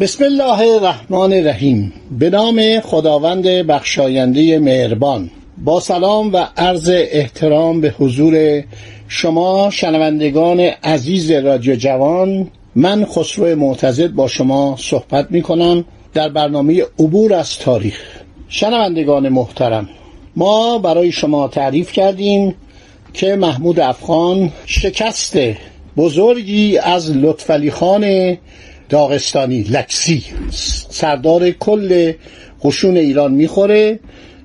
بسم 0.00 0.24
الله 0.24 0.60
الرحمن 0.60 1.32
الرحیم. 1.32 1.92
به 2.18 2.30
نام 2.30 2.80
خداوند 2.80 3.46
بخشاینده 3.46 4.58
مهربان. 4.58 5.30
با 5.64 5.80
سلام 5.80 6.32
و 6.32 6.46
عرض 6.56 6.90
احترام 6.92 7.80
به 7.80 7.94
حضور 7.98 8.62
شما 9.08 9.70
شنوندگان 9.70 10.60
عزیز 10.60 11.30
رادیو 11.30 11.76
جوان 11.76 12.50
من 12.74 13.04
خسرو 13.04 13.56
معتزد 13.56 14.12
با 14.12 14.28
شما 14.28 14.76
صحبت 14.78 15.26
می 15.30 15.42
کنم 15.42 15.84
در 16.14 16.28
برنامه 16.28 16.82
عبور 16.98 17.34
از 17.34 17.58
تاریخ. 17.58 18.00
شنوندگان 18.48 19.28
محترم 19.28 19.88
ما 20.36 20.78
برای 20.78 21.12
شما 21.12 21.48
تعریف 21.48 21.92
کردیم 21.92 22.54
که 23.14 23.36
محمود 23.36 23.80
افغان 23.80 24.52
شکست 24.66 25.38
بزرگی 25.96 26.78
از 26.78 27.16
لطفعلی 27.16 27.70
خان 27.70 28.36
داغستانی 28.88 29.62
لکسی. 29.62 30.24
سردار 30.90 31.50
کل 31.50 32.12
قشون 32.62 32.96
ایران 32.96 33.32
می‌خوره 33.32 34.00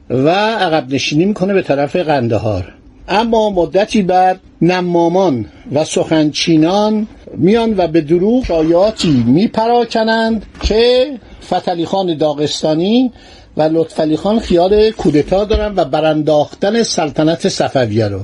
و 0.09 0.29
عقب 0.29 0.93
نشینی 0.93 1.25
می‌کنه 1.25 1.53
به 1.53 1.61
طرف 1.61 1.95
قندهار. 1.95 2.73
اما 3.07 3.49
مدتی 3.49 4.01
بعد 4.01 4.39
نمامان 4.61 5.45
و 5.71 5.85
سخنچینان 5.85 7.07
میان 7.37 7.73
و 7.77 7.87
به 7.87 8.01
دروغ 8.01 8.45
شایعاتی 8.45 9.23
میپراکنند 9.27 10.45
که 10.61 11.07
فتلی 11.43 11.85
خان 11.85 12.17
داغستانی 12.17 13.11
و 13.57 13.61
لطفعلی 13.61 14.17
خان 14.17 14.39
خیال 14.39 14.91
کودتا 14.91 15.45
دارن 15.45 15.73
و 15.75 15.85
برانداختن 15.85 16.83
سلطنت 16.83 17.49
صفویه 17.49 18.07
رو. 18.07 18.19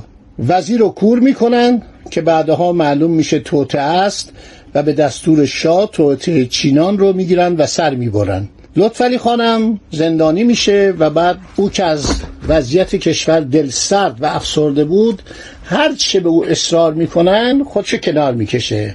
وزیر 0.48 0.80
رو 0.80 0.88
کور 0.88 1.18
می‌کنن 1.18 1.82
که 2.10 2.20
بعدها 2.20 2.72
معلوم 2.72 3.10
میشه 3.10 3.38
توته 3.38 3.78
است 3.78 4.32
و 4.74 4.82
به 4.82 4.92
دستور 4.92 5.46
شاه 5.46 5.90
توته 5.92 6.46
چینان 6.46 6.98
رو 6.98 7.12
می‌گیرن 7.12 7.56
و 7.56 7.66
سر 7.66 7.94
می‌برن. 7.94 8.48
لطفعلی 8.76 9.18
خانم 9.18 9.80
زندانی 9.90 10.44
میشه 10.44 10.94
و 10.98 11.10
بعد 11.10 11.38
او 11.56 11.70
که 11.70 11.84
از 11.84 12.12
وضعیت 12.48 12.96
کشور 12.96 13.40
دل 13.40 13.68
سرد 13.70 14.22
و 14.22 14.26
افسرده 14.26 14.84
بود 14.84 15.22
هر 15.64 15.94
چه 15.94 16.20
به 16.20 16.28
او 16.28 16.44
اصرار 16.46 16.94
می‌کنن 16.94 17.64
خودشو 17.64 17.96
کنار 17.96 18.34
می‌کشه 18.34 18.94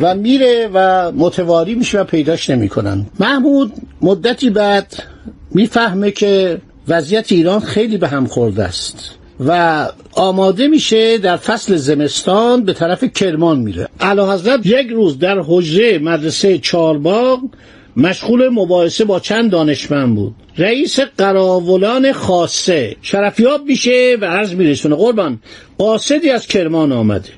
و 0.00 0.14
میره 0.14 0.70
و 0.74 1.12
متواری 1.12 1.74
میشه 1.74 2.00
و 2.00 2.04
پیداش 2.04 2.50
نمی‌کنن. 2.50 3.06
محمود 3.20 3.72
مدتی 4.02 4.50
بعد 4.50 5.02
می‌فهمه 5.50 6.10
که 6.10 6.60
وضعیت 6.88 7.32
ایران 7.32 7.60
خیلی 7.60 7.96
به 7.96 8.08
هم 8.08 8.26
خورده 8.26 8.64
است. 8.64 9.10
و 9.46 9.88
آماده 10.12 10.68
میشه 10.68 11.18
در 11.18 11.36
فصل 11.36 11.76
زمستان 11.76 12.64
به 12.64 12.72
طرف 12.72 13.04
کرمان 13.04 13.58
میره. 13.58 13.88
علا 14.00 14.32
حضرت 14.32 14.66
یک 14.66 14.88
روز 14.88 15.18
در 15.18 15.42
حجره 15.46 15.98
مدرسه 15.98 16.58
چارباغ 16.58 17.40
مشغول 17.96 18.48
مباحثه 18.48 19.04
با 19.04 19.20
چند 19.20 19.50
دانشمند 19.50 20.14
بود. 20.14 20.34
رئیس 20.58 21.00
قراولان 21.00 22.12
خاصه 22.12 22.96
شرفیاب 23.02 23.64
میشه 23.66 24.16
و 24.20 24.24
عرض 24.24 24.54
میرسونه 24.54 24.94
قربان 24.94 25.38
قاصدی 25.78 26.30
از 26.30 26.46
کرمان 26.46 26.92
آمده. 26.92 27.28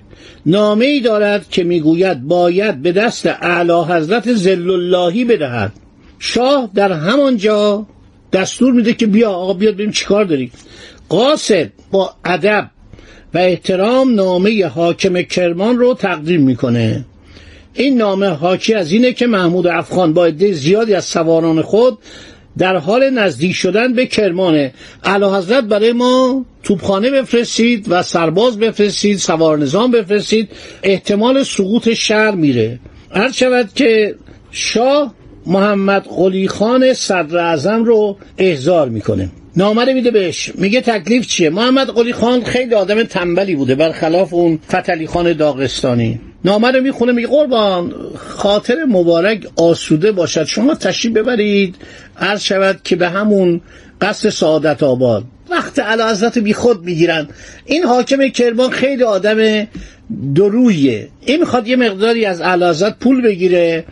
نامه 0.46 0.84
ای 0.84 1.00
دارد 1.00 1.48
که 1.50 1.64
می‌گوید 1.64 2.22
باید 2.22 2.82
به 2.82 2.92
دست 2.92 3.26
اعلی 3.26 3.72
حضرت 3.72 4.32
زل 4.32 4.70
اللهی 4.70 5.24
بدهد. 5.24 5.72
شاه 6.19 6.70
در 6.74 6.92
همانجا 6.92 7.86
دستور 8.32 8.72
میده 8.72 8.94
که 8.94 9.06
بیا 9.06 9.30
آقا 9.30 9.52
بیاد 9.52 9.74
ببین 9.74 9.90
چیکار 9.90 10.24
داری 10.24 10.50
قاصد 11.12 11.70
با 11.90 12.14
ادب 12.24 12.70
و 13.34 13.38
احترام 13.38 14.14
نامه 14.14 14.66
حاکم 14.66 15.22
کرمان 15.22 15.78
رو 15.78 15.94
تقدیم 15.94 16.42
می‌کنه. 16.42 17.04
این 17.74 17.98
نامه 17.98 18.26
حاکی 18.26 18.74
از 18.74 18.92
اینه 18.92 19.12
که 19.12 19.26
محمود 19.26 19.66
افغان 19.66 20.12
با 20.12 20.26
عده 20.26 20.52
زیادی 20.52 20.94
از 20.94 21.04
سواران 21.04 21.62
خود 21.62 21.98
در 22.58 22.76
حال 22.76 23.10
نزدیک 23.10 23.52
شدن 23.52 23.92
به 23.92 24.06
کرمانه. 24.06 24.72
اعلی 25.04 25.24
حضرت 25.24 25.64
برای 25.64 25.92
ما 25.92 26.44
توپخانه 26.62 27.10
بفرستید 27.10 27.86
و 27.88 28.02
سرباز 28.02 28.58
بفرستید 28.58 29.18
سوار 29.18 29.58
نظام 29.58 29.90
بفرستید. 29.90 30.48
احتمال 30.82 31.42
سقوط 31.42 31.92
شهر 31.92 32.30
میره. 32.30 32.78
هر 33.10 33.32
شود 33.32 33.68
که 33.74 34.14
شاه 34.50 35.14
محمد 35.47 36.03
قلی 36.03 36.48
خان 36.48 36.94
صدر 36.94 37.38
اعظم 37.38 37.84
رو 37.84 38.16
احضار 38.38 38.88
می‌کنه. 38.88 39.28
نامه 39.56 39.92
میده 39.92 40.10
بهش. 40.10 40.53
میگه 40.54 40.80
تکلیف 40.80 41.26
چیه؟ 41.26 41.50
محمد 41.50 41.88
قلی 41.88 42.12
خان 42.12 42.44
خیلی 42.44 42.75
آدم 42.75 43.03
تنبلی 43.03 43.54
بوده 43.54 43.75
برخلاف 43.75 44.34
اون 44.34 44.58
فتلی 44.69 45.06
خان 45.06 45.32
داغستانی. 45.32 46.20
نامه 46.44 46.70
رو 46.70 46.81
می‌خونه 46.81 47.12
میگه 47.12 47.28
قربان 47.28 47.94
خاطر 48.16 48.84
مبارک 48.88 49.47
آسوده 49.56 50.12
باشد. 50.12 50.44
شما 50.44 50.75
تشریف 50.75 51.14
ببرید. 51.14 51.75
عرض 52.19 52.41
شود 52.41 52.81
که 52.84 52.97
به 52.97 53.08
همون 53.08 53.60
قصد 54.00 54.28
سعادت 54.28 54.82
آباد. 54.82 55.25
وقت 55.50 55.78
علا 55.78 56.10
حضرت 56.10 56.38
بی 56.38 56.54
خود 56.54 56.84
می‌گیرن. 56.84 57.28
این 57.66 57.84
حاکم 57.84 58.28
کرمان 58.28 58.70
خیلی 58.70 59.02
آدم 59.02 59.66
درویه 60.34 61.08
این 61.26 61.41
می‌خواد 61.41 61.69
یه 61.69 61.76
مقداری 61.76 62.25
از 62.25 62.41
علا 62.41 62.75
پول 63.00 63.22
بگیره. 63.22 63.84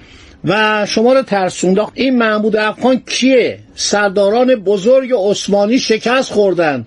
و 0.45 0.87
شما 0.89 1.13
رو 1.13 1.23
ترسونده 1.23 1.83
این 1.95 2.19
محمود 2.19 2.57
افغان 2.57 3.03
کیه؟ 3.07 3.59
سرداران 3.75 4.55
بزرگ 4.55 5.11
عثمانی 5.13 5.79
شکست 5.79 6.33
خوردن. 6.33 6.87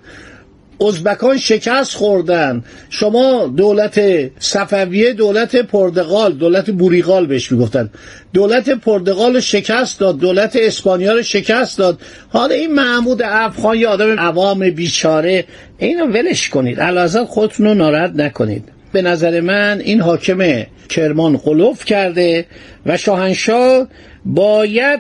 ازبکان 0.82 1.38
شکست 1.38 1.96
خوردن. 1.96 2.64
شما 2.90 3.48
دولت 3.58 4.02
صفویه 4.40 5.14
دولت 5.14 5.56
پرتغال 5.56 6.34
دولت 6.34 6.70
بوریغال 6.70 7.26
بهش 7.26 7.52
می‌گفتن. 7.52 7.90
دولت 8.34 8.70
پرتغال 8.70 9.40
شکست 9.40 10.00
داد 10.00 10.18
دولت 10.18 10.56
اسپانیا 10.56 11.14
رو 11.14 11.22
شکست 11.22 11.78
داد. 11.78 12.00
حالا 12.30 12.56
این 12.56 12.74
محمود 12.74 13.22
افغان 13.26 13.78
یه 13.78 13.88
آدم 13.88 14.20
عوام 14.20 14.70
بیچاره. 14.70 15.46
اینو 15.78 16.06
ولش 16.06 16.50
کنید. 16.50 16.80
علازت 16.80 17.24
خودتون 17.24 17.66
رو 17.66 17.74
ناراحت 17.74 18.12
نکنید. 18.16 18.64
به 18.94 19.02
نظر 19.02 19.42
من 19.42 19.82
این 19.84 20.02
حاکم 20.02 20.64
کرمان 20.90 21.38
قلوف 21.38 21.86
کرده 21.86 22.46
و 22.86 22.98
شاهنشاه 22.98 23.88
باید 24.26 25.00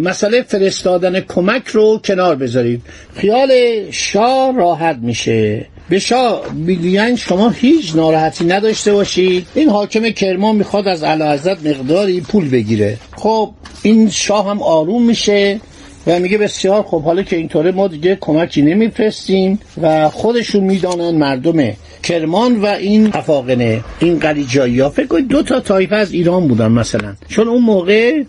مسئله 0.00 0.42
فرستادن 0.42 1.20
کمک 1.20 1.66
رو 1.66 2.00
کنار 2.04 2.36
بذارید. 2.36 2.82
خیال 3.16 3.50
شاه 3.90 4.56
راحت 4.56 4.96
میشه. 5.02 5.66
به 5.88 5.98
شاه 5.98 6.42
می‌گوین 6.54 7.16
شما 7.16 7.50
هیچ 7.50 7.96
ناراحتی 7.96 8.44
نداشته 8.44 8.92
باشید. 8.92 9.46
این 9.54 9.68
حاکم 9.68 10.10
کرمان 10.10 10.56
می‌خواد 10.56 10.88
از 10.88 11.02
اعلی 11.02 11.22
حضرت 11.24 11.66
مقداری 11.66 12.20
پول 12.20 12.50
بگیره. 12.50 12.96
خب 13.16 13.50
این 13.82 14.10
شاه 14.10 14.50
هم 14.50 14.62
آروم 14.62 15.06
میشه 15.06 15.60
و 16.06 16.18
میگه 16.18 16.38
بسیار 16.38 16.82
خب 16.82 17.02
حالا 17.02 17.22
که 17.22 17.36
اینطوره 17.36 17.72
ما 17.72 17.88
دیگه 17.88 18.18
کمکی 18.20 18.62
نمیفرستیم 18.62 19.58
و 19.82 20.08
خودشون 20.08 20.64
می‌دانن 20.64 21.10
مردم 21.10 21.72
کرمان 22.04 22.60
و 22.60 22.66
این 22.66 23.10
افاقنه 23.12 23.84
این 24.00 24.18
قلیجایی 24.18 24.80
ها. 24.80 24.90
فکر 24.90 25.06
کنید 25.06 25.28
دو 25.28 25.42
تا 25.42 25.60
تایفه 25.60 25.96
از 25.96 26.12
ایران 26.12 26.48
بودن 26.48 26.72
مثلا. 26.72 27.14
چون 27.28 27.48
اون 27.48 27.62
موقع 27.62 28.22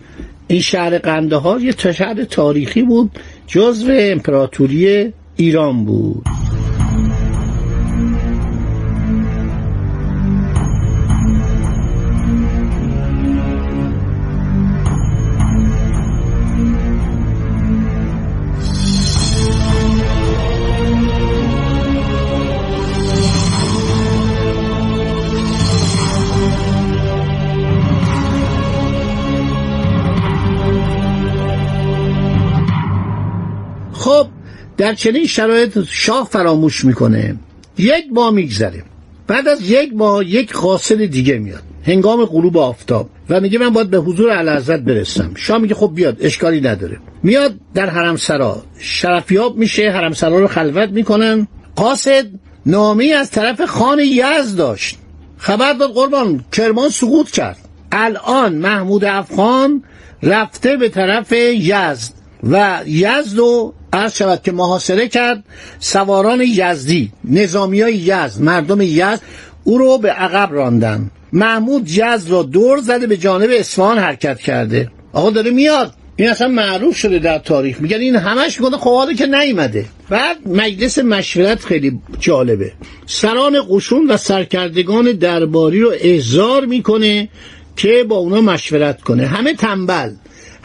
این 0.48 0.62
شهر 0.62 0.98
قنده 0.98 1.36
ها 1.36 1.60
یه 1.60 1.92
شهر 1.92 2.24
تاریخی 2.24 2.81
بود 2.81 3.12
جزو 3.48 3.92
امپراتوری 3.92 5.13
ایران 5.36 5.86
بود. 5.86 6.24
در 34.77 34.94
چنین 34.94 35.27
شرایط 35.27 35.80
شاه 35.89 36.27
فراموش 36.31 36.86
می‌کنه. 36.86 37.36
یک 37.77 38.06
ماه 38.12 38.33
میگذره. 38.33 38.83
بعد 39.27 39.47
از 39.47 39.71
یک 39.71 39.94
ماه 39.94 40.25
یک 40.25 40.53
قاصد 40.53 41.06
دیگه 41.06 41.38
میاد. 41.38 41.63
هنگام 41.83 42.25
غروب 42.25 42.57
آفتاب. 42.57 43.09
و 43.30 43.39
میگه 43.39 43.59
من 43.59 43.69
باید 43.69 43.89
به 43.89 43.97
حضور 43.97 44.30
اعلیحضرت 44.30 44.80
برسم. 44.80 45.31
شاه 45.36 45.57
میگه 45.57 45.75
خب 45.75 45.92
بیاد 45.95 46.18
اشکالی 46.19 46.62
نداره. 46.62 46.97
میاد 47.24 47.56
در 47.74 47.89
حرم 47.89 48.15
سرا 48.15 48.63
شرفیاب 48.80 49.57
میشه 49.57 49.92
حرم 49.92 50.13
سرا 50.13 50.39
رو 50.39 50.48
خلوت 50.48 50.89
می‌کنن. 50.89 51.48
قاصد 51.75 52.25
نامی 52.65 53.13
از 53.13 53.31
طرف 53.31 53.62
خان 53.65 54.00
یزد 54.00 54.57
داشت. 54.57 54.98
خبر 55.38 55.74
داد 55.74 55.94
قربان 55.94 56.45
کرمان 56.51 56.89
سقوط 56.89 57.31
کرد. 57.31 57.57
الان 57.91 58.56
محمود 58.56 59.06
افغان 59.06 59.83
رفته 60.24 60.77
به 60.77 60.89
طرف 60.89 61.31
یزد. 61.31 62.13
و 62.45 62.81
یزد 62.86 63.38
رو 63.38 63.74
عرض 63.94 64.15
شود 64.18 64.42
که 64.44 64.51
محاصره 64.51 65.07
کرد 65.07 65.44
سواران 65.80 66.42
یزدی 66.42 67.12
نظامی 67.24 67.81
های 67.81 67.95
یزد 67.95 68.42
مردم 68.42 68.81
یزد 68.81 69.21
او 69.63 69.77
رو 69.77 69.97
به 69.97 70.12
عقب 70.12 70.53
راندن. 70.53 71.12
محمود 71.33 71.89
یزد 71.89 72.30
را 72.30 72.44
دور 72.44 72.77
زده 72.77 73.07
به 73.07 73.18
جانب 73.18 73.50
اصفهان 73.53 73.97
حرکت 73.97 74.39
کرده. 74.39 74.92
آقا 75.13 75.30
داره 75.30 75.51
میاد. 75.51 75.94
این 76.15 76.30
اصلا 76.30 76.47
معروف 76.47 76.97
شده 76.97 77.19
در 77.19 77.39
تاریخ. 77.39 77.81
میگن 77.81 77.97
این 77.97 78.15
همش 78.15 78.62
میگن 78.62 78.77
خب 78.77 79.13
که 79.18 79.25
نیومده. 79.25 79.86
بعد 80.09 80.48
مجلس 80.48 81.00
مشورت 81.00 81.65
خیلی 81.65 82.00
جالبه. 82.19 82.71
سران 83.06 83.57
قشون 83.69 84.07
و 84.07 84.18
سرکردگان 84.18 85.12
درباری 85.12 85.80
رو 85.80 85.94
احضار 86.00 86.65
می‌کنه 86.65 87.30
که 87.75 88.06
با 88.07 88.15
اونا 88.15 88.41
مشورت 88.41 89.01
کنه. 89.01 89.27
همه 89.27 89.53
تنبل. 89.53 90.12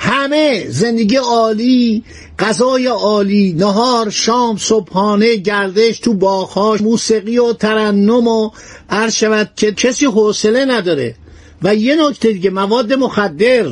همه 0.03 0.67
زندگی 0.69 1.17
عالی 1.17 2.05
غذای 2.39 2.87
عالی 2.87 3.53
نهار 3.53 4.11
شام 4.11 4.57
صبحانه 4.57 5.37
گردش 5.37 5.99
تو 5.99 6.15
باغهاش 6.15 6.81
موسیقی 6.81 7.39
و 7.39 7.53
ترنم 7.53 8.29
و 8.29 8.51
عرض 8.91 9.15
شود 9.15 9.51
که 9.57 9.73
کسی 9.73 10.07
حوصله 10.07 10.65
نداره. 10.65 11.15
و 11.63 11.75
یه 11.75 12.09
نکته 12.09 12.33
دیگه 12.33 12.51
مواد 12.51 12.93
مخدر 12.93 13.67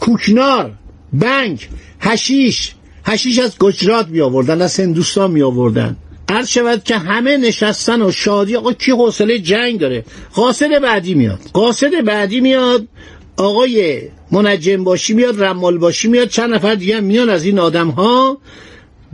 کوکنار 0.00 0.72
بنگ 1.12 1.68
هشیش 2.00 2.74
هشیش 3.04 3.38
از 3.38 3.58
گجرات 3.58 4.08
می 4.08 4.20
آوردن 4.20 4.62
از 4.62 4.80
هندوستان 4.80 5.30
می 5.30 5.42
آوردن 5.42 5.96
عرض 6.28 6.48
شود 6.48 6.84
که 6.84 6.96
همه 6.96 7.36
نشستن 7.36 8.02
و 8.02 8.10
شادی 8.10 8.56
آقا 8.56 8.72
کی 8.72 8.90
حوصله 8.90 9.38
جنگ 9.38 9.80
داره؟ 9.80 10.04
قاصد 10.34 10.82
بعدی 10.82 11.14
میاد. 11.14 11.40
قاصد 11.52 12.04
بعدی 12.04 12.40
میاد 12.40 12.88
آقای 13.36 14.02
منجم 14.32 14.84
باشی 14.84 15.14
میاد 15.14 15.44
رمال 15.44 15.78
باشی 15.78 16.08
میاد 16.08 16.28
چند 16.28 16.54
نفر 16.54 16.74
دیگه 16.74 17.00
میان 17.00 17.30
از 17.30 17.44
این 17.44 17.58
آدم 17.58 17.88
ها 17.88 18.38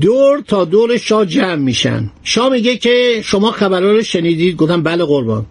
دور 0.01 0.41
تا 0.41 0.65
دور 0.65 0.97
شاه 0.97 1.27
جمع 1.27 1.55
میشن. 1.55 2.11
شاه 2.23 2.49
میگه 2.49 2.77
که 2.77 3.23
شما 3.25 3.51
خبرها 3.51 3.93
رو 3.93 4.03
شنیدید 4.03 4.57
گفتم 4.57 4.83
بله 4.83 5.05
قربان. 5.05 5.47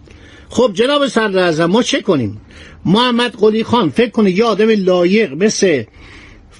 خب 0.48 0.70
جناب 0.74 1.06
صدر 1.06 1.66
ما 1.66 1.82
چه 1.82 2.00
کنیم؟ 2.00 2.40
محمد 2.84 3.36
قلی 3.36 3.64
خان 3.64 3.90
فکر 3.90 4.10
کنه 4.10 4.30
یه 4.30 4.44
آدم 4.44 4.68
لایق 4.70 5.32
مثل 5.32 5.84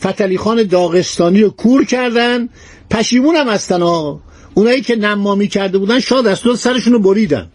فتلی 0.00 0.38
خان 0.38 0.62
داغستانی 0.62 1.42
رو 1.42 1.50
کور 1.50 1.84
کردن 1.84 2.48
پشیمون 2.90 3.36
هم 3.36 3.48
هستن 3.48 3.82
ها 3.82 4.20
اونایی 4.54 4.80
که 4.80 4.96
نمامی 4.96 5.48
کرده 5.48 5.78
بودن 5.78 6.00
شاد 6.00 6.26
از 6.26 6.38
سرشون 6.38 6.92
رو 6.92 6.98
بریدن. 6.98 7.48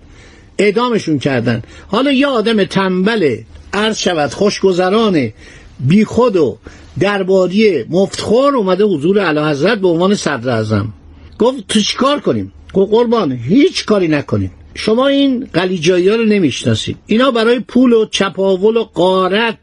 اعدامشون 0.58 1.20
کردن. 1.20 1.62
حالا 1.88 2.12
یه 2.12 2.28
آدم 2.28 2.64
تنبل 2.64 3.38
عرض 3.74 3.98
شود 3.98 4.34
خوشگذران 4.34 5.34
بیخود 5.80 6.36
و 6.36 6.58
درباری 7.00 7.86
مفتخور 7.90 8.56
اومده 8.56 8.84
حضور 8.84 9.20
اعلی 9.20 9.40
حضرت 9.40 9.80
به 9.80 9.88
عنوان 9.88 10.16
صدر 10.16 10.50
اعظم. 10.50 10.94
گفت 11.40 11.68
تو 11.68 11.80
چیکار 11.80 12.20
کنیم؟ 12.20 12.52
گفت 12.74 12.92
قربان 12.92 13.32
هیچ 13.32 13.86
کاری 13.86 14.08
نکنیم. 14.08 14.52
شما 14.76 15.08
این 15.08 15.50
قلیجایی 15.54 16.10
ها 16.10 16.16
رو 16.16 16.26
نمی‌شناسید. 16.26 16.98
اینا 17.06 17.32
برای 17.32 17.60
پول 17.60 17.94
و 17.94 18.06
چپاول 18.06 18.78
و 18.78 18.84
قارت 18.84 19.58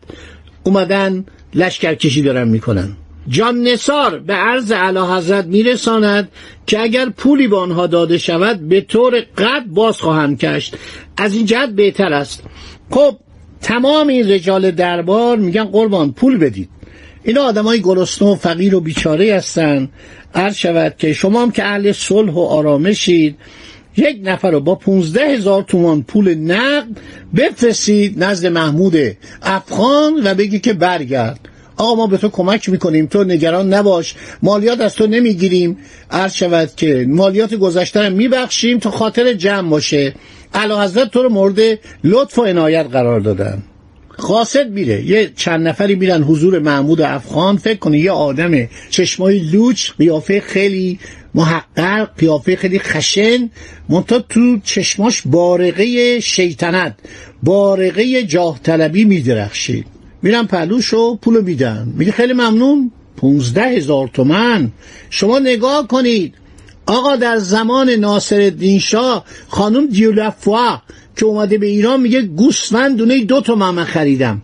اومدن 0.62 1.24
لشکرکشی 1.54 2.22
دارن 2.22 2.48
می‌کنن. 2.48 2.96
جان 3.28 3.62
نصار 3.62 4.18
به 4.18 4.32
عرض 4.34 4.72
علا 4.72 5.16
حضرت 5.16 5.46
میرساند 5.46 6.28
که 6.66 6.80
اگر 6.80 7.08
پولی 7.08 7.48
به 7.48 7.56
آنها 7.56 7.86
داده 7.86 8.18
شود 8.18 8.68
به 8.68 8.80
طور 8.80 9.20
قد 9.20 9.64
باز 9.66 9.96
خواهند 10.00 10.38
کشت. 10.38 10.76
از 11.16 11.34
این 11.34 11.46
جهت 11.46 11.70
بهتر 11.70 12.12
است. 12.12 12.42
خب 12.90 13.16
تمام 13.62 14.08
این 14.08 14.30
رجال 14.30 14.70
دربار 14.70 15.36
میگن 15.36 15.64
قربان 15.64 16.12
پول 16.12 16.38
بدید. 16.38 16.68
اینا 17.24 17.42
آدم 17.42 17.64
های 17.64 17.80
گرسنه 17.80 18.28
و 18.28 18.34
فقیر 18.34 18.74
و 18.74 18.80
بیچاره 18.80 19.34
هستن. 19.34 19.88
عرض 20.34 20.54
شود 20.54 20.94
که 20.98 21.12
شما 21.12 21.42
هم 21.42 21.50
که 21.50 21.64
اهل 21.64 21.92
صلح 21.92 22.32
و 22.32 22.40
آرامشید 22.40 23.36
یک 23.96 24.20
نفر 24.24 24.50
رو 24.50 24.60
با 24.60 24.74
پونزده 24.74 25.28
هزار 25.28 25.62
تومان 25.62 26.02
پول 26.02 26.34
نقد 26.34 26.88
بفرستید 27.36 28.24
نزد 28.24 28.46
محمود 28.46 28.96
افغان 29.42 30.20
و 30.24 30.34
بگی 30.34 30.58
که 30.58 30.72
برگرد. 30.72 31.40
آقا 31.76 31.94
ما 31.94 32.06
به 32.06 32.16
تو 32.16 32.28
کمک 32.28 32.68
می‌کنیم 32.68 33.06
تو 33.06 33.24
نگران 33.24 33.74
نباش. 33.74 34.14
مالیات 34.42 34.80
از 34.80 34.94
تو 34.94 35.06
نمی‌گیریم. 35.06 35.78
عرض 36.10 36.34
شود 36.34 36.70
که 36.76 37.06
مالیات 37.08 37.54
گذشته 37.54 38.00
رو 38.00 38.14
میبخشیم 38.14 38.78
تا 38.78 38.90
خاطر 38.90 39.32
جمع 39.32 39.70
باشه. 39.70 40.14
علا 40.54 40.84
حضرت 40.84 41.10
تو 41.10 41.22
رو 41.22 41.28
مورد 41.28 41.78
لطف 42.04 42.38
و 42.38 42.42
عنایت 42.42 42.86
قرار 42.92 43.20
دادن. 43.20 43.62
قاصد 44.18 44.70
میره. 44.70 45.02
یه 45.02 45.32
چند 45.36 45.68
نفری 45.68 45.94
میرن 45.94 46.22
حضور 46.22 46.58
محمود 46.58 47.00
افغان. 47.00 47.56
فکر 47.56 47.78
کنه 47.78 47.98
یه 47.98 48.10
آدم 48.10 48.68
چشمای 48.90 49.38
لوچ 49.38 49.90
قیافه 49.98 50.40
خیلی 50.40 50.98
محقق 51.34 52.10
قیافه 52.18 52.56
خیلی 52.56 52.78
خشن 52.78 53.50
منتها 53.88 54.18
تو 54.18 54.58
چشماش 54.64 55.22
بارقه 55.26 56.20
شیطنت 56.20 56.94
بارقه 57.42 58.22
جاه 58.22 58.60
طلبی 58.62 59.04
میدرخشید 59.04 59.86
میرن 60.22 60.46
پهلوشو 60.46 61.16
پولو 61.16 61.42
میدن. 61.42 61.92
میگه 61.96 62.12
خیلی 62.12 62.32
ممنون. 62.32 62.92
پونزده 63.16 63.62
هزار 63.62 64.08
تومن. 64.08 64.72
شما 65.10 65.38
نگاه 65.38 65.86
کنید. 65.86 66.34
آقا 66.90 67.16
در 67.16 67.38
زمان 67.38 67.90
ناصر 67.90 68.52
شاه 68.80 69.24
خانم 69.48 69.86
دیولفوا 69.86 70.82
که 71.16 71.26
اومده 71.26 71.58
به 71.58 71.66
ایران 71.66 72.00
میگه 72.00 72.22
گوسفند 72.22 72.96
دونه 72.96 73.24
دو 73.24 73.40
تومن 73.40 73.70
من 73.70 73.84
خریدم. 73.84 74.42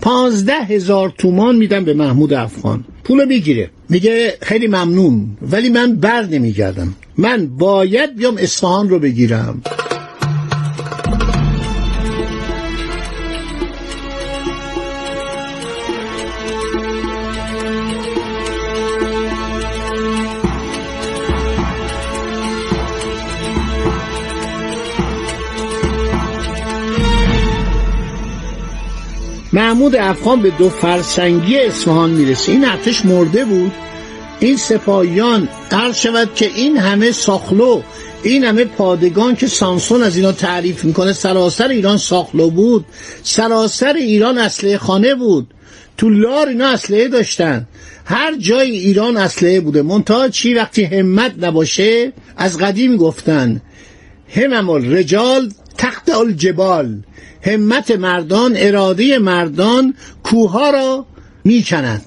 پانزده 0.00 0.64
هزار 0.64 1.12
تومان 1.18 1.56
میدم 1.56 1.84
به 1.84 1.94
محمود 1.94 2.32
افغان. 2.32 2.84
پولو 3.04 3.26
می‌گیره. 3.26 3.70
میگه 3.88 4.38
خیلی 4.42 4.66
ممنون 4.66 5.36
ولی 5.42 5.68
من 5.68 5.96
بر 5.96 6.22
نمیگردم. 6.22 6.94
من 7.16 7.46
باید 7.46 8.16
بیام 8.16 8.36
اصفهان 8.38 8.88
رو 8.88 8.98
بگیرم. 8.98 9.62
محمود 29.54 29.96
افغان 29.96 30.42
به 30.42 30.50
دو 30.50 30.68
فرسنگی 30.68 31.58
اصفهان 31.58 32.10
می‌رسه. 32.10 32.52
این 32.52 32.64
ارتش 32.64 33.04
مرده 33.04 33.44
بود. 33.44 33.72
این 34.40 34.56
سپاهیان 34.56 35.48
عرض 35.70 35.96
شود 35.96 36.34
که 36.34 36.46
این 36.46 36.76
همه 36.76 37.12
ساخلو 37.12 37.82
این 38.22 38.44
همه 38.44 38.64
پادگان 38.64 39.36
که 39.36 39.46
سانسون 39.46 40.02
از 40.02 40.16
اینا 40.16 40.32
تعریف 40.32 40.84
می‌کنه 40.84 41.12
سراسر 41.12 41.68
ایران 41.68 41.96
ساخلو 41.96 42.50
بود. 42.50 42.84
سراسر 43.22 43.92
ایران 43.92 44.38
اسلحه 44.38 44.78
خانه 44.78 45.14
بود. 45.14 45.54
تو 45.96 46.10
لار 46.10 46.48
اینا 46.48 46.68
اسلحه 46.68 47.08
داشتن. 47.08 47.66
هر 48.04 48.36
جای 48.36 48.70
ایران 48.70 49.16
اسلحه 49.16 49.60
بوده. 49.60 49.82
منتها 49.82 50.28
چی؟ 50.28 50.54
وقتی 50.54 50.84
همت 50.84 51.32
نباشه 51.40 52.12
از 52.36 52.58
قدیم 52.58 52.96
گفتن. 52.96 53.60
همم 54.36 54.70
رجال 54.70 55.52
تخت 55.78 56.10
الجبال. 56.10 57.02
همت 57.44 57.90
مردان 57.90 58.52
اراده 58.56 59.18
مردان 59.18 59.94
کوها 60.22 60.70
را 60.70 61.06
می‌کنند 61.44 62.02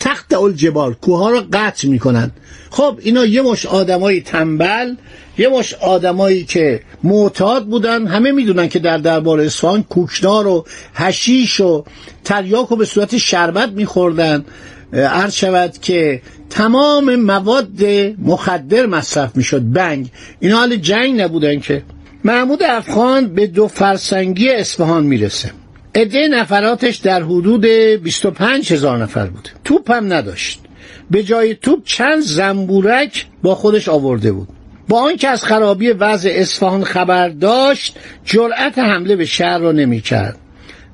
تخت 0.00 0.34
الجبال 0.34 0.94
کوها 0.94 1.30
را 1.30 1.44
قطع 1.52 1.88
می‌کنند. 1.88 2.32
خب 2.70 2.98
اینا 3.02 3.24
یه 3.24 3.42
مش 3.42 3.66
آدمای 3.66 4.20
تنبل 4.20 4.94
یه 5.38 5.48
مش 5.48 5.74
آدمایی 5.74 6.44
که 6.44 6.80
معتاد 7.02 7.66
بودن 7.66 8.06
همه 8.06 8.32
می‌دونن 8.32 8.68
که 8.68 8.78
در 8.78 8.98
دربار 8.98 9.40
اصفهان 9.40 9.82
کوکنار 9.82 10.46
و 10.46 10.64
هشیش 10.94 11.60
و 11.60 11.84
تریاک 12.24 12.68
رو 12.68 12.76
به 12.76 12.84
صورت 12.84 13.16
شربت 13.16 13.68
میخوردن. 13.68 14.44
عرض 14.92 15.34
شود 15.34 15.78
که 15.78 16.22
تمام 16.50 17.16
مواد 17.16 17.84
مخدر 18.18 18.86
مصرف 18.86 19.36
می‌شد. 19.36 19.72
بنگ. 19.72 20.10
اینا 20.40 20.56
حال 20.56 20.76
جنگ 20.76 21.20
نبودن 21.20 21.60
که. 21.60 21.82
محمود 22.24 22.62
افغان 22.62 23.34
به 23.34 23.46
دو 23.46 23.68
فرسنگی 23.68 24.50
اصفهان 24.50 25.04
می‌رسه. 25.04 25.50
عده 25.94 26.28
نفراتش 26.28 26.96
در 26.96 27.22
حدود 27.22 27.66
25 27.66 28.72
هزار 28.72 28.98
نفر 28.98 29.26
بود. 29.26 29.48
توپ 29.64 29.90
هم 29.90 30.12
نداشت. 30.12 30.60
به 31.10 31.22
جای 31.22 31.54
توپ 31.54 31.84
چند 31.84 32.20
زنبورک 32.20 33.26
با 33.42 33.54
خودش 33.54 33.88
آورده 33.88 34.32
بود. 34.32 34.48
با 34.88 35.00
آنکه 35.00 35.28
از 35.28 35.44
خرابی 35.44 35.90
وضع 35.90 36.30
اصفهان 36.34 36.84
خبر 36.84 37.28
داشت 37.28 37.96
جرأت 38.24 38.78
حمله 38.78 39.16
به 39.16 39.24
شهر 39.24 39.58
را 39.58 39.72
نمی‌کرد. 39.72 40.38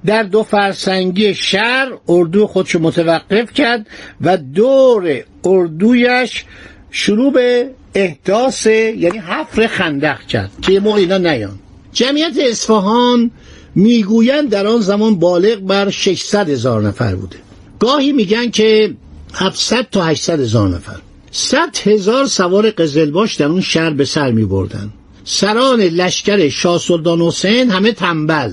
در 0.06 0.23
دو 0.23 0.42
فرسنگی 0.42 1.35
شهر 1.35 1.88
اردو 2.08 2.47
خودش 2.47 2.76
متوقف 2.76 3.52
کرد 3.52 3.87
و 4.20 4.37
دور 4.37 5.25
اردویش 5.44 6.44
شروع 6.90 7.32
به 7.32 7.70
احداث 7.95 8.66
یعنی 8.66 9.18
حفر 9.18 9.66
خندق 9.66 10.21
کرد. 10.21 10.50
که 10.62 10.73
یه 10.73 10.80
موقع 10.80 10.99
اینا 10.99 11.18
نیان. 11.18 11.59
جمعیت 11.92 12.33
اصفهان 12.50 13.30
می‌گویند 13.75 14.50
در 14.50 14.66
آن 14.66 14.80
زمان 14.80 15.18
بالغ 15.18 15.59
بر 15.59 15.90
600 15.90 16.49
هزار 16.49 16.83
نفر 16.83 17.14
بوده. 17.14 17.37
گاهی 17.78 18.12
میگن 18.12 18.50
که 18.50 18.95
700 19.35 19.87
تا 19.90 20.04
800 20.04 20.40
هزار 20.40 20.68
نفر. 20.68 20.97
100 21.30 21.76
هزار 21.85 22.26
سوار 22.26 22.71
قزلباش 22.71 23.35
در 23.35 23.47
اون 23.47 23.61
شهر 23.61 23.90
به 23.90 24.04
سر 24.04 24.30
می 24.30 24.45
بردن 24.45 24.92
سران 25.25 25.80
لشکر 25.80 26.49
شاه 26.49 26.78
سلطان 26.78 27.21
حسین 27.21 27.71
همه 27.71 27.92
تنبل. 27.92 28.52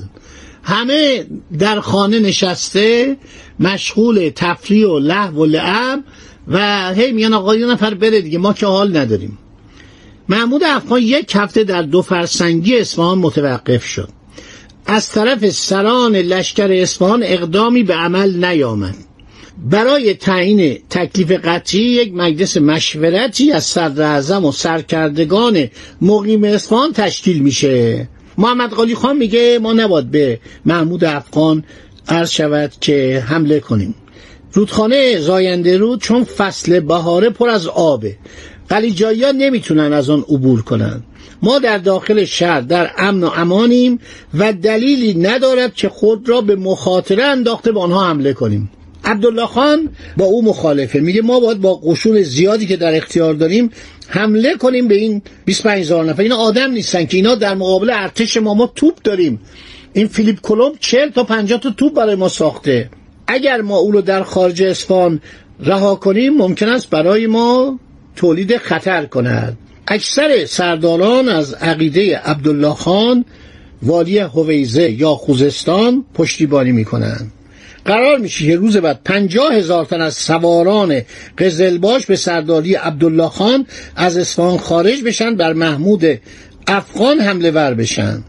همه 0.64 1.26
در 1.60 1.80
خانه 1.80 2.20
نشسته 2.20 3.18
مشغول 3.60 4.32
تفریح 4.36 4.88
و 4.88 5.00
لحو 5.00 5.42
و 5.42 5.46
لعب 5.46 6.04
و 6.48 6.94
هی 6.94 7.12
میگن 7.12 7.34
آقا 7.34 7.56
یه 7.56 7.66
نفر 7.66 7.94
بره 7.94 8.22
دیگه 8.22 8.38
ما 8.38 8.54
که 8.54 8.66
حال 8.66 8.98
نداریم. 8.98 9.38
محمود 10.30 10.64
افغان 10.64 11.02
یک 11.02 11.32
هفته 11.36 11.64
در 11.64 11.82
دو 11.82 12.02
فرسنگی 12.02 12.78
اصفهان 12.78 13.18
متوقف 13.18 13.84
شد. 13.84 14.10
از 14.86 15.10
طرف 15.10 15.50
سران 15.50 16.16
لشکر 16.16 16.72
اصفهان 16.72 17.24
اقدامی 17.24 17.84
به 17.84 17.94
عمل 17.94 18.46
نیامد. 18.46 18.96
برای 19.70 20.14
تعیین 20.14 20.80
تکلیف 20.90 21.32
قطعی 21.32 21.82
یک 21.82 22.14
مجلس 22.14 22.58
مشورتی 22.58 23.52
از 23.52 23.64
صدر 23.64 24.40
و 24.40 24.52
سرکردگان 24.52 25.68
مقیم 26.02 26.44
اصفهان 26.44 26.94
تشکیل 26.94 27.40
میشه. 27.40 28.08
محمد 28.38 28.70
قالی 28.70 28.96
خان 28.96 29.18
میگه 29.18 29.60
ما 29.62 29.74
نباید 29.74 30.12
به 30.12 30.40
محمود 30.66 31.04
افغان 31.04 31.64
عرض 32.08 32.32
شود 32.32 32.72
که 32.82 33.24
حمله 33.28 33.60
کنیم. 33.60 33.96
رودخانه 34.56 35.20
زاینده 35.20 35.78
رود 35.78 36.02
چون 36.02 36.24
فصل 36.24 36.80
بهاره 36.80 37.30
پر 37.30 37.50
از 37.50 37.68
آبه. 37.68 38.16
قلیجایی 38.70 39.24
ها 39.24 39.32
نمی‌تونن 39.32 39.94
از 39.94 40.10
آن 40.10 40.20
عبور 40.30 40.62
کنن. 40.62 41.04
ما 41.44 41.60
در 41.60 41.78
داخل 41.78 42.26
شهر 42.26 42.62
در 42.62 42.92
امن 42.98 43.24
و 43.24 43.30
امانیم 43.36 44.00
و 44.34 44.54
دلیلی 44.54 45.14
ندارد 45.14 45.74
که 45.74 45.90
خود 45.90 46.30
را 46.30 46.42
به 46.42 46.56
مخاطره 46.56 47.24
انداخته 47.24 47.72
به 47.72 47.80
آنها 47.80 48.06
حمله 48.10 48.34
کنیم. 48.34 48.72
عبدالله 49.04 49.46
خان 49.46 49.90
با 50.18 50.26
او 50.26 50.46
مخالفه. 50.46 51.00
میگه 51.00 51.22
ما 51.22 51.40
باید 51.40 51.62
با 51.62 51.76
قشون 51.76 52.22
زیادی 52.22 52.66
که 52.66 52.78
در 52.78 52.98
اختیار 52.98 53.34
داریم 53.34 53.70
حمله 54.08 54.58
کنیم 54.58 54.88
به 54.88 54.96
این 54.96 55.22
25 55.46 55.80
هزار 55.80 56.06
نفر. 56.06 56.22
اینا 56.22 56.38
آدم 56.38 56.72
نیستن 56.72 57.06
که 57.06 57.18
اینا 57.18 57.36
در 57.36 57.56
مقابل 57.56 57.90
ارتش 57.90 58.38
ما 58.38 58.54
ما 58.54 58.72
توپ 58.76 59.02
داریم. 59.04 59.40
این 59.94 60.08
فیلیپ 60.08 60.42
کلمب 60.42 60.74
40 60.80 61.10
تا 61.10 61.24
50 61.24 61.60
تا 61.60 61.70
توپ 61.70 61.94
برای 61.94 62.16
ما 62.16 62.30
ساخته. 62.30 62.90
اگر 63.28 63.62
ما 63.62 63.78
او 63.78 63.92
رو 63.92 64.02
در 64.02 64.24
خارج 64.24 64.64
اسفان 64.64 65.22
رها 65.60 65.96
کنیم 65.96 66.38
ممکن 66.38 66.70
است 66.70 66.90
برای 66.90 67.28
ما 67.28 67.80
تولید 68.16 68.58
خطر 68.58 69.06
کند. 69.06 69.58
اکثر 69.88 70.46
سرداران 70.46 71.30
از 71.30 71.54
عقیده 71.54 72.18
عبدالله 72.18 72.74
خان 72.74 73.26
والی 73.84 74.18
هویزه 74.18 74.92
یا 74.92 75.16
خوزستان 75.16 76.06
پشتیبانی 76.14 76.72
می‌کنند. 76.72 77.32
قرار 77.86 78.18
میشه 78.18 78.46
که 78.46 78.56
روز 78.56 78.78
بعد 78.78 79.00
پنجاه 79.06 79.54
هزار 79.54 79.86
تن 79.86 80.02
از 80.02 80.14
سواران 80.14 81.02
قزلباش 81.38 82.06
به 82.06 82.16
سرداری 82.16 82.76
عبدالله 82.76 83.30
خان 83.30 83.66
از 83.96 84.18
اصفهان 84.18 84.58
خارج 84.58 85.04
بشن 85.04 85.36
بر 85.36 85.54
محمود 85.54 86.06
افغان 86.68 87.20
حمله 87.20 87.52
ور 87.52 87.74
بشن. 87.74 88.24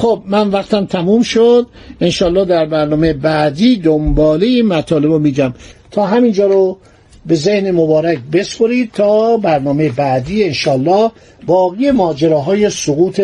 خب 0.00 0.22
من 0.26 0.48
وقتم 0.48 0.84
تموم 0.86 1.22
شد. 1.22 1.66
انشالله 2.00 2.44
در 2.44 2.66
برنامه 2.66 3.12
بعدی 3.12 3.76
دنباله 3.76 4.62
مطالب 4.62 5.12
رو 5.12 5.18
میگم. 5.18 5.54
تا 5.90 6.06
همینجا 6.06 6.46
رو 6.46 6.78
به 7.26 7.34
ذهن 7.34 7.70
مبارک 7.70 8.18
بسپرید 8.32 8.92
تا 8.92 9.36
برنامه 9.36 9.88
بعدی 9.88 10.44
انشالله. 10.44 11.10
باقی 11.46 11.90
ماجراهای 11.90 12.70
سقوط 12.70 13.20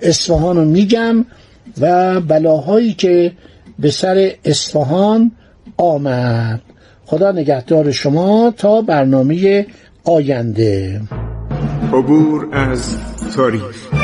اصفهان 0.00 0.56
رو 0.56 0.64
میگم 0.64 1.24
و 1.80 2.20
بلاهایی 2.20 2.92
که 2.92 3.32
به 3.78 3.90
سر 3.90 4.30
اصفهان 4.44 5.32
آمد. 5.76 6.60
خدا 7.06 7.32
نگهدار 7.32 7.90
شما 7.90 8.54
تا 8.56 8.80
برنامه 8.82 9.66
آینده. 10.04 11.00
عبور 11.92 12.48
از 12.52 12.96
تاریخ. 13.36 14.03